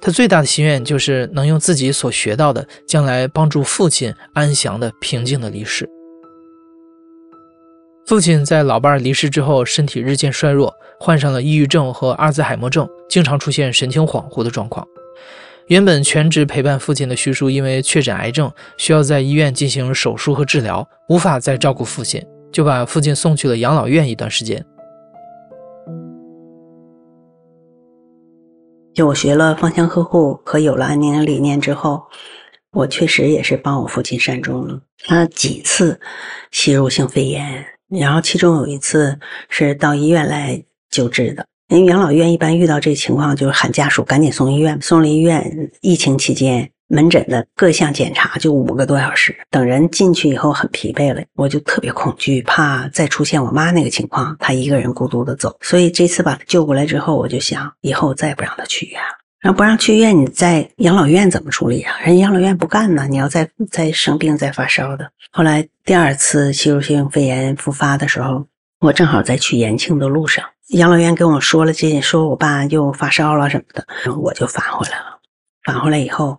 [0.00, 5.90] 他最大的心愿就是能用自己所学到的，将来帮助父亲安详的、平静的离世。
[8.06, 14.86] 父亲在老伴儿离世之后，身体日渐衰弱，患上了抑郁症和阿兹海默症，经常出现神情恍惚的状况。
[15.66, 24.64] 原本全职陪伴父亲的徐叔，因为确诊癌症，需要在医院进行手术和治疗，无法再照顾父亲，就把父亲送去了养老院一段时间。
[28.94, 32.02] 就我学了芳香呵护和有了安宁理念之后，
[32.72, 34.80] 我确实也是帮我父亲善终了。
[35.04, 36.00] 他几次
[36.50, 37.64] 吸入性肺炎。
[37.88, 44.78] 然后，其中有一次是到医院来救治的，因为养老院一般遇到这情况，就是喊家属赶紧送医院。
[44.82, 55.56] 送了医院，疫情期间门诊的各项检查就五个多小时，等人进去以后很疲惫了，我就特别恐惧，怕再出现我妈那个情况，她一个人孤独的走。
[55.60, 59.00] 所以这次把她救过来之后，我就想以后再也不让她去医院。
[59.40, 61.94] 然后不让去医院，你在养老院怎么处理啊？
[62.02, 63.06] 人养老院不干呢。
[63.08, 65.10] 你要再再生病、再发烧的。
[65.30, 68.46] 后来第二次吸入性肺炎复发的时候，
[68.80, 75.18] 我正好在去延庆的路上，养老院跟我说了这，说我爸又发烧了什么的，然后我就返回来了。
[75.64, 76.38] 返回来以后，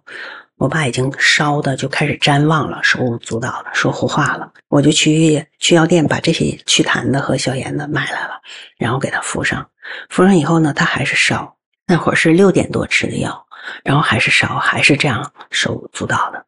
[0.59, 4.51] 我爸已经烧的就开始谵妄了，手舞足蹈的说胡话了。
[4.67, 8.41] 我就去去药店把这些祛痰的和消炎的买来了，
[8.77, 9.65] 然后给他敷上。
[10.09, 11.55] 敷上以后呢，他还是烧。
[11.87, 13.47] 那会儿是六点多吃的药，
[13.83, 16.45] 然后还是烧，还是这样手舞足蹈的，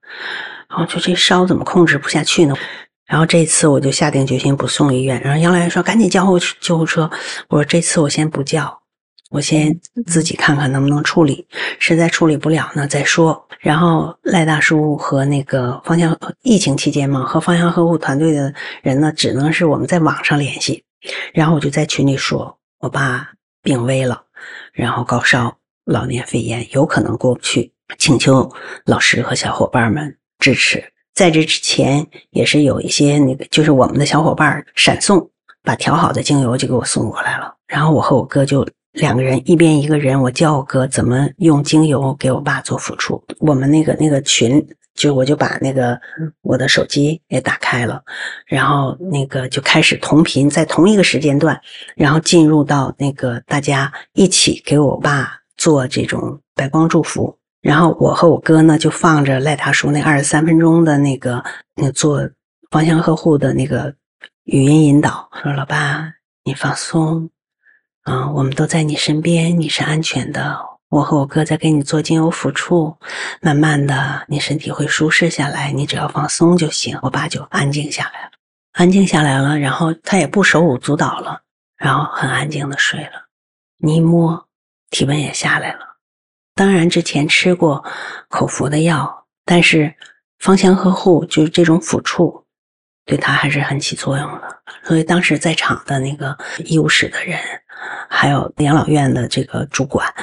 [0.69, 2.53] 然后就这烧怎么控制不下去呢？
[3.07, 5.21] 然后这次我就下定决心不送医院。
[5.21, 7.09] 然后杨老院说赶紧叫护救护车。
[7.47, 8.80] 我说这次我先不叫，
[9.31, 11.47] 我先自己看看能不能处理，
[11.79, 13.47] 实在处理不了呢再说。
[13.61, 20.83] 然后赖大叔和那个方向疫情期间嘛，和方向呵护团队的人呢，只能是我们在网上联系。
[21.33, 23.29] 然后我就在群里说，我爸
[23.63, 24.23] 病危了。
[24.73, 28.51] 然后高烧、老年肺炎有可能过不去，请求
[28.85, 30.83] 老师和小伙伴们支持。
[31.13, 35.29] 在这之前，也是有一些那个，就是我们的小伙伴闪送，
[35.63, 37.53] 把调好的精油就给我送过来了。
[37.67, 43.23] 然后我和我哥就两个人，一边一个人，我教我哥怎么用精油给我爸做抚触。
[43.39, 44.65] 我们那个那个群。
[44.93, 45.99] 就我就把那个
[46.41, 48.03] 我的手机也打开了，
[48.45, 51.59] 然后那个就开始同频，在同一个时间段，
[51.95, 61.41] 然后进入到那个大家一起给我爸做这种白光祝福，然后我和我哥呢就放着赖大叔那二十三分钟的那个
[61.75, 62.29] 那做
[62.69, 63.95] 芳香呵护的那个
[64.43, 66.03] 语音引导，说老爸
[66.43, 67.29] 你放松，
[68.03, 70.59] 啊，我们都在你身边，你是安全的。
[70.89, 72.97] 我和我哥在给你做精油抚触，
[73.41, 76.97] 慢慢的，你身体会舒适下来，你只要放松就行。
[77.03, 78.31] 我爸就安静下来了，
[78.73, 81.43] 安静下来了，然后他也不手舞足蹈了，
[81.77, 83.27] 然后很安静的睡了。
[83.77, 84.47] 你一摸，
[84.89, 85.97] 体温也下来了。
[86.55, 87.85] 当然之前吃过
[88.27, 89.93] 口服的药，但是
[90.39, 92.43] 芳香呵护就是这种抚触，
[93.05, 94.61] 对他还是很起作用的。
[94.83, 96.35] 所以当时在场的那个
[96.65, 97.39] 医务室的人。
[98.09, 100.13] 还有养老院的这个主管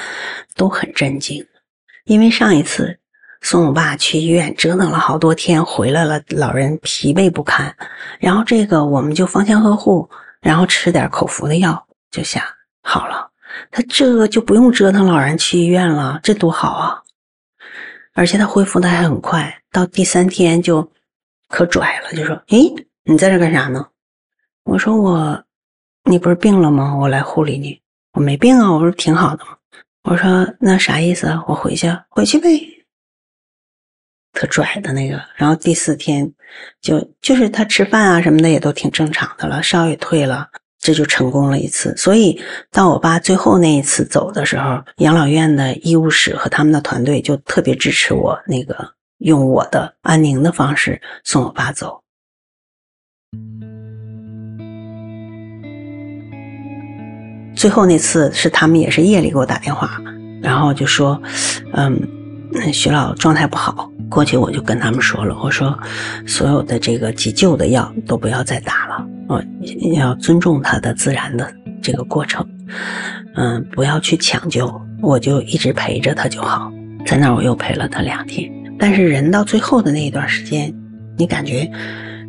[0.55, 1.45] 都很震惊，
[2.05, 2.97] 因为上一次
[3.41, 7.75] 送我爸去医院折腾了好多天，回来了，老人疲惫不堪。
[8.19, 10.09] 然后这个我们就芳香呵护，
[10.41, 12.43] 然后吃点口服的药就下
[12.81, 13.29] 好了。
[13.71, 17.01] 他这个就不用折腾老人去医院了，这多好啊！
[18.13, 20.91] 而且他恢复的还很快，到第三天就
[21.47, 23.87] 可拽了，就说：“诶，你在这干啥呢？”
[24.65, 25.43] 我说：“我。”
[26.05, 26.95] 你不是病了吗？
[26.95, 27.79] 我来护理你。
[28.13, 29.57] 我没病啊，我不是挺好的吗？
[30.03, 31.43] 我说那啥意思啊？
[31.47, 32.85] 我回去，回去呗。
[34.33, 35.21] 特拽的那个。
[35.35, 36.33] 然后第四天，
[36.81, 41.95] 就就是他吃饭啊什么的也都挺正常的了，烧也退了，这就成功了一次。
[41.97, 52.01] 所以到我爸最后那一次走的时候，养老院的医务室和他们的团队就特别支持我，那个用我的安宁的方式送我爸走。
[57.59, 60.01] 最后那次是他们也是夜里给我打电话，
[60.41, 61.21] 然后就说，
[61.73, 61.99] 嗯，
[62.71, 65.77] 徐老状态不好，过去我就跟他们说了，我说
[66.25, 69.43] 所有的这个急救的药都不要再打了，我
[69.93, 72.47] 要尊重他的自然的这个过程，
[73.35, 76.71] 嗯，不要去抢救，我就一直陪着他就好，
[77.05, 80.73] 在那儿我又陪了他两天，但是人到最后的那一段时间，
[81.17, 81.69] 你感觉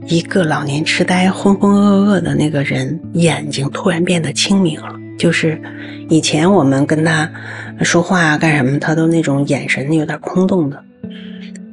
[0.08, 4.96] 一个老年痴呆浑浑噩噩的那个人眼睛突然变得清明了。
[5.20, 5.60] 就是
[6.08, 7.30] 以前我们跟他
[7.82, 10.82] 说话干什么，他都那种眼神有点空洞的。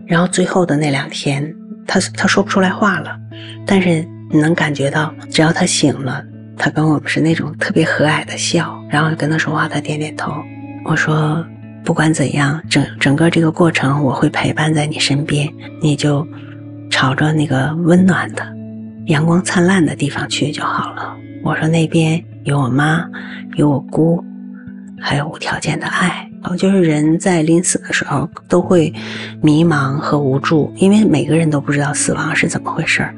[0.06, 1.56] 然后最后的那两天，
[1.88, 3.18] 他他说不出来话了，
[3.66, 6.22] 但是你能感觉到，只要他醒了，
[6.58, 10.34] 他跟我们是那种特别和蔼的笑，然后跟他说话，他点点头。
[10.84, 11.42] 我说
[11.86, 15.48] 不管怎样，整整个这个过程我会陪伴在你身边，
[15.82, 16.28] 你就
[16.90, 18.46] 朝着那个温暖的、
[19.06, 21.16] 阳光灿烂的地方去就好了。
[21.46, 22.22] 我说那边。
[22.48, 23.06] 有我妈，
[23.58, 24.24] 有我姑，
[25.02, 26.26] 还有无条件的爱。
[26.44, 28.94] 哦，就是人在临死的时候都会
[29.42, 33.14] 迷茫和无助，因为每个人都不知道死亡是怎么回事儿。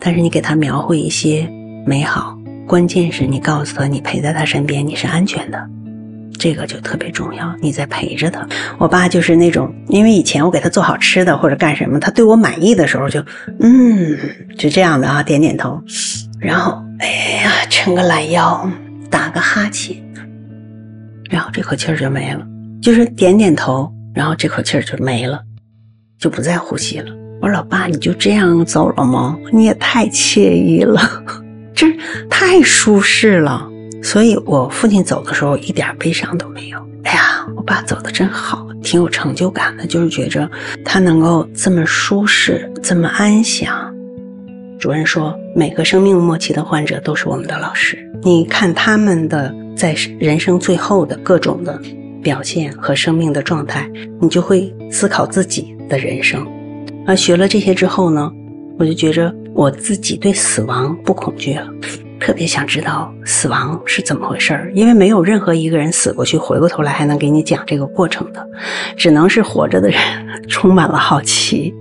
[0.00, 1.46] 但是你给他描绘一些
[1.84, 5.68] 美好，关键是你告诉他，你陪在他身边，你是安全的，
[6.38, 7.54] 这个就特别重要。
[7.60, 8.48] 你在陪着他。
[8.78, 13.22] 我爸就是那种，因为以前我给他做好吃的或者干什么，他对我满意的时候就
[13.60, 14.16] 嗯，
[14.56, 15.82] 就这样的啊，点点头，
[16.40, 16.82] 然后。
[17.00, 18.68] 哎呀，抻个懒腰，
[19.10, 19.96] 打个哈欠，
[21.30, 22.46] 然后这口气儿就没了。
[22.80, 25.40] 就是点点头，然后这口气儿就没了，
[26.18, 27.10] 就不再呼吸了。
[27.40, 29.36] 我说老爸，你就这样走了吗？
[29.52, 31.00] 你也太惬意了，
[31.74, 31.86] 这
[32.28, 33.68] 太舒适了。
[34.02, 36.78] 所以我父亲走的时候一点悲伤都没有。
[37.04, 40.50] 哎呀，我爸走的真好，挺有成就感的，就是觉着
[40.84, 43.93] 他能够这么舒适，这么安详。
[44.78, 47.98] 主任说，每个生命末期的患者都是我们的老师。
[48.22, 51.80] 你看他们的在人生最后的各种的
[52.22, 56.46] 表现和生命的状态，你就会思考自己的人生。
[57.06, 58.30] 而学了这些之后呢，
[58.78, 61.66] 我就觉着我自己对死亡不恐惧了，
[62.18, 64.72] 特别想知道死亡是怎么回事儿。
[64.74, 68.46] 因为没有任何一个人死过去回过头来还能给你讲这个过程的，
[68.96, 69.98] 只能是活着的人
[70.48, 71.74] 充满了好奇。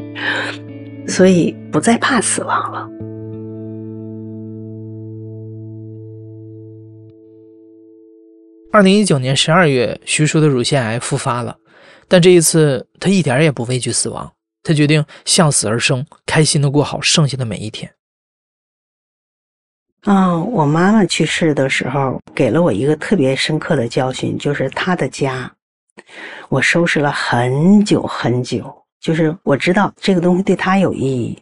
[1.07, 2.89] 所以不再怕死亡了。
[8.71, 11.55] 二零一九年十二月，徐叔的乳腺癌复发了，
[12.07, 17.93] 但这一次他一点也不畏惧死亡，他决定向死而生，开心的过好剩下的每一天。
[20.05, 25.49] 嗯，我妈妈去世的时候，给了我一个特别深刻的教训，就是她的家，
[26.49, 28.82] 我收拾了很久很久。
[29.03, 31.37] 就是我知道这个东西对他有意义，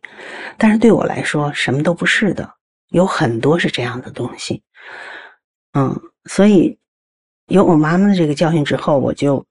[0.58, 2.52] 但是对我来说什么都不是的。
[2.90, 4.64] 有很多是这样的东西，
[5.74, 6.76] 嗯，所以
[7.46, 9.46] 有我妈妈的这个教训之后，我就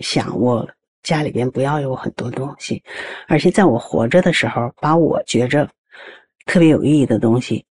[0.00, 0.68] 想我
[1.02, 2.82] 家里边不要有很多东西，
[3.26, 5.66] 而且在我活着的时候，把我觉着
[6.44, 7.64] 特别有意义的东西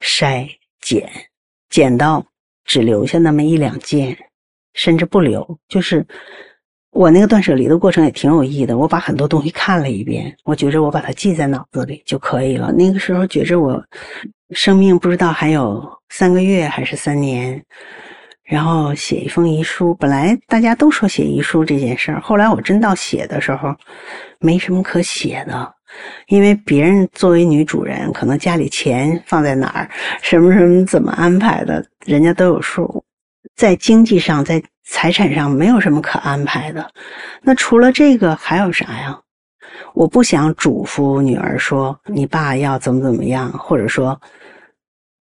[0.00, 0.48] 筛
[0.80, 1.08] 减，
[1.70, 2.26] 减到
[2.64, 4.18] 只留下那么一两件，
[4.74, 6.04] 甚至不留，就是。
[6.92, 8.76] 我那个断舍离的过程也挺有意义的。
[8.76, 12.70] 我把很多东西看了一遍，我觉着我把它记在脑子里就可以了。
[12.70, 13.82] 那个时候觉着我
[14.50, 17.60] 生命不知道还有三个月还是三年，
[18.44, 19.94] 然后写一封遗书。
[19.94, 23.74] 本来大家都说写遗书这件事儿，后来我真到写的时候，
[24.38, 25.74] 没什么可写的，
[26.26, 29.88] 因为别人作为女主人，可能家里钱放在哪儿，
[30.20, 33.02] 什么什么怎么安排的，人家都有数。
[33.54, 36.90] 在经济上，在财产上，没有什么可安排的。
[37.42, 39.18] 那除了这个，还有啥呀？
[39.94, 44.18] 我不想嘱咐女儿说你爸要怎么怎么样，或者说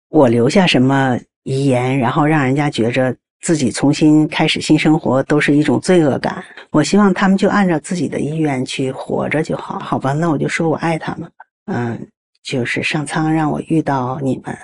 [0.10, 6.44] 我留下什么遗言，然后让人家觉着自己重新开始新生活都是一种罪恶感。
[6.72, 10.14] 我希望他们就按照自己的意愿去活着就好，好吧？
[10.14, 11.32] 那我就说我爱他们。
[11.66, 12.08] 嗯，
[12.44, 14.56] 就是上苍让我遇到你们，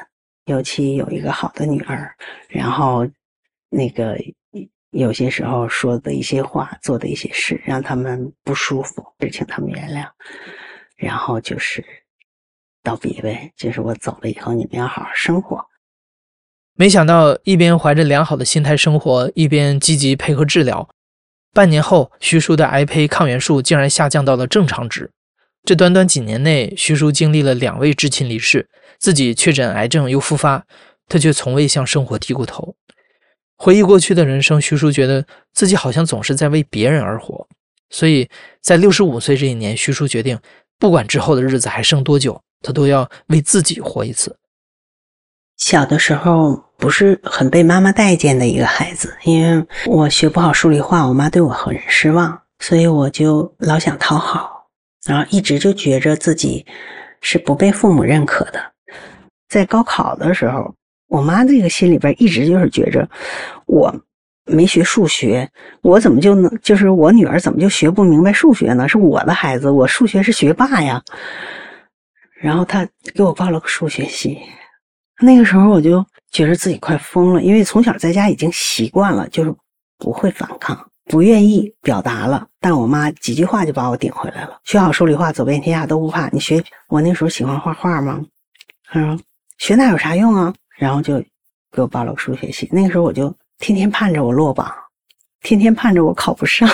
[0.45, 2.12] 尤其有一个好的女儿，
[2.49, 3.08] 然后。
[3.72, 4.17] 那个
[4.91, 10.05] 有些时候说的一些话、做的一些事，让他们不舒服，就请他们原谅。
[10.97, 11.84] 然后就是
[12.84, 15.65] 道别呗，就是我走了以后，你们要好好生活。
[16.76, 20.89] 没想到一边怀着良好的心态生活，一边积极配合治疗。
[21.53, 25.09] 半年后，徐叔的癌胚抗原数竟然下降到了正常值。
[25.63, 28.67] 这短短几年内，徐叔经历了两位至亲离世，
[28.99, 30.65] 自己确诊癌症又复发，
[31.07, 32.76] 他却从未向生活低过头。
[33.64, 37.47] 回忆过去的人生，徐叔觉得自己好像总是在为别人而活，
[37.91, 38.28] 所以
[38.59, 40.36] 在六十五岁这一年，徐叔决定，
[40.80, 44.36] 不管之后的日子还剩多久，他都要为自己活一次。
[45.57, 54.66] 小的时候不是很被妈妈待见的一个孩子，因为我学不好数理化，我妈对我很失望，所以我就老想讨好，
[55.05, 56.66] 然后一直就觉着自己
[57.22, 58.59] 是不被父母认可的。
[59.49, 60.74] 在高考的时候。
[61.12, 63.05] 我妈这个心里边一直就是觉着，
[63.66, 63.93] 我
[64.45, 65.49] 没学数学，
[65.82, 68.88] 我怎么就能就是我女儿怎么就学不明白数学呢？
[68.88, 71.03] 是我的孩子，我数学是学霸呀。
[72.39, 74.39] 然后她给我报了个数学系，
[75.22, 79.53] 那个时候我就觉得自己快疯了，因为从小在家已经习惯了，就是
[79.97, 84.57] 不会反抗，不愿意表达了，但我妈几句话就把我顶回来了。
[84.64, 86.30] 学好数理化，走遍天下都不怕。
[86.30, 88.24] 你学我那时候喜欢画画吗？
[88.86, 89.20] 她说
[89.57, 90.53] 学那有啥用啊？
[90.82, 91.19] 然后就
[91.71, 94.73] 给我报了个数学系，那个时候我就天天盼着我落榜，
[95.41, 96.67] 天天盼着我考不上，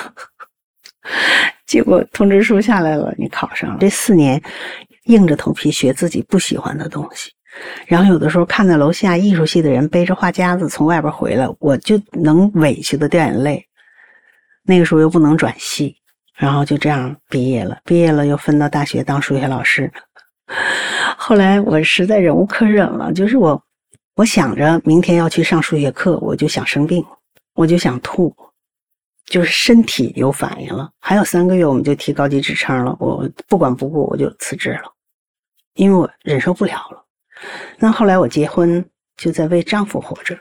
[1.68, 3.78] 结果通知书下来了，你考上了。
[3.82, 4.42] 这四年
[5.08, 7.30] 硬着头皮学自己不喜欢的东西，
[7.86, 13.62] 然后有的时候看到楼下艺术系的人背着画夹子从外边回来，我就能委屈的掉眼泪。
[14.64, 15.98] 那个时候又不能转系，
[16.34, 17.78] 然后就这样毕业了。
[17.84, 19.92] 毕业了又分到大学当数学老师。
[21.18, 23.62] 后来我实在忍无可忍了，就是我。
[24.18, 27.06] 我想着明天要去上数学课，我就想生病，
[27.54, 28.36] 我就想吐，
[29.26, 30.90] 就是身体有反应了。
[31.00, 34.92] 还有三个月我们就提高级职称了，我不管不顾我就辞职了，
[35.76, 37.06] 因为我忍受不了了。
[37.78, 38.84] 那后来我结婚
[39.18, 40.36] 就在为丈夫活着，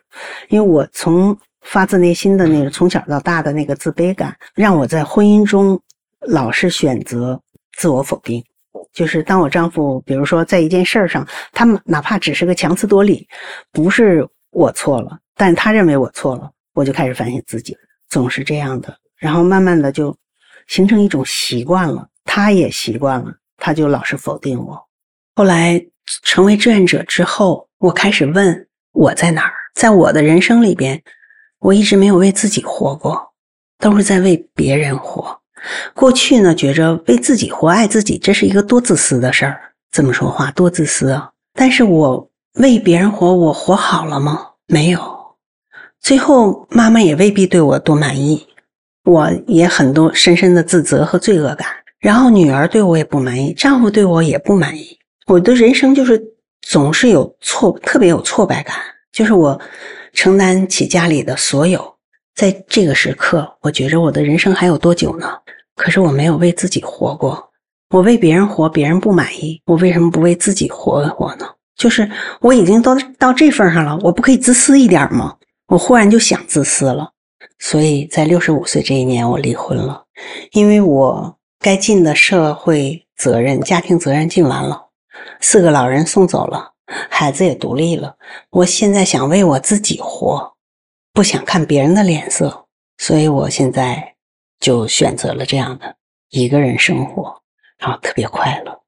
[0.49, 5.79] 因为我从发自内心的那个从小到大的那个自卑感，让我在婚姻中
[6.21, 7.39] 老是选择
[7.77, 8.43] 自我否定。
[8.97, 13.29] 就是当我丈夫，比如说在一件事儿上，他们哪怕只是个强词夺理，
[13.71, 17.77] 不是我错了，但他认为我错了，我就开始反省自己，
[18.09, 20.17] 总是这样的，然后慢慢的就
[20.67, 24.83] 形成一种习惯了，他也习惯了，他就老是否定我。
[25.35, 25.79] 后来
[26.23, 31.03] 成为志愿者之后，我开始问我在哪儿，在我的人生里边，
[31.59, 33.35] 我一直没有为自己活过，
[33.79, 35.39] 都是在为别人活。
[35.95, 39.61] 过去呢，觉着为自己活、爱自己，这是一个多自私的事儿。
[39.91, 41.31] 这么说话，多自私啊！
[41.55, 44.51] 但是我为别人活，我活好了吗？
[44.67, 45.01] 没有。
[46.01, 48.47] 最后，妈妈也未必对我多满意，
[49.05, 51.67] 我也很多深深的自责和罪恶感。
[51.99, 54.99] 然后，女儿对我也不满意，丈夫对我也不满意。
[55.27, 56.23] 我的人生就是
[56.61, 58.77] 总是有挫，特别有挫败感，
[59.11, 59.59] 就是我
[60.13, 61.96] 承担起家里的所有。
[62.37, 65.27] 在这个时刻，我觉着我的人生还有多久呢？
[65.75, 67.51] 可是我没有为自己活过，
[67.89, 71.47] 我为别人活，别人不满意，我为什么不为自己活一活呢？
[71.77, 72.11] 就是
[72.43, 75.35] 我已经都到这份上了，我不可以自私一点吗？
[75.69, 77.11] 我忽然就想自私了，
[77.59, 80.05] 所以在六十五岁这一年，我离婚了，
[80.53, 84.89] 因为我该尽的社会责任、家庭责任尽完了，
[85.41, 86.73] 四个老人送走了，
[87.09, 88.17] 孩子也独立了，
[88.51, 90.56] 我现在想为我自己活。
[91.17, 92.67] 不想看别人的脸色，
[92.99, 94.17] 所以我现在
[94.61, 95.97] 就选择了这样的
[96.29, 97.41] 一个人生活，
[97.79, 98.83] 然后特别快乐。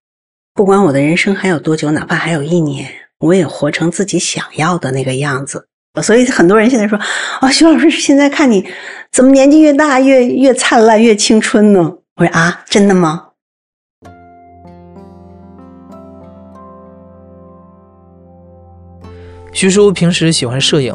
[0.52, 5.68] 不管我的人生还有多久，哪怕还有一年，我也活成自己想要的那个样子。
[6.02, 6.98] 所以很多人现在说
[7.40, 8.70] ：“啊，徐老师，现在看你
[9.10, 13.28] 怎么年纪越大越越灿烂越青春呢？”我说：“啊，真的吗？”
[19.54, 20.94] 徐叔平时喜欢摄影。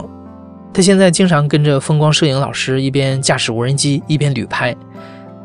[0.74, 4.76] 他现在经常跟着风光摄影老师一边驾驶无人机一边旅拍。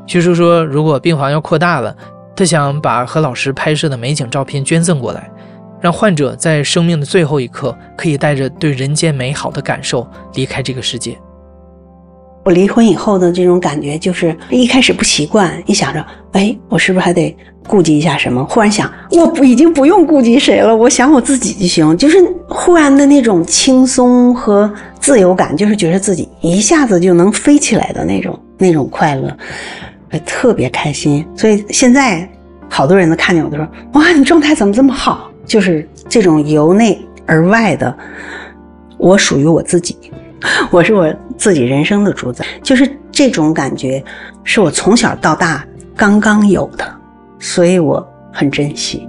[0.07, 1.95] 徐叔说，如果病房要扩大了，
[2.35, 5.31] 他想把和老师拍摄的美景照片捐赠过来，
[5.83, 11.19] 让患者在生命的最后一刻可以带着对人间美好的感受离开这个世界。
[12.49, 17.37] 我离婚以后的这种感觉，就是一开始不习惯，一想着，哎，我是不是还得
[17.67, 18.43] 顾及一下什么？
[18.47, 21.95] 忽然想，我不已经不用顾及谁了，我想我自己就行。
[21.99, 22.17] 就是
[22.49, 29.31] 忽然的那种轻松和自由感，就是觉得自己一下子就能飞起来的那种那种快乐，
[30.25, 31.23] 特别开心。
[31.37, 32.27] 所以现在
[32.67, 35.31] 好多人都看见我，都说，哇，你状态怎么这么好？
[35.45, 37.95] 就是这种由内而外的，
[38.97, 39.95] 我属于我自己。
[40.71, 44.03] 我是我自己人生的主宰，就是这种感觉，
[44.45, 45.65] 是我从小到大
[45.97, 46.85] 刚刚有的，
[47.39, 49.09] 所以我很珍惜。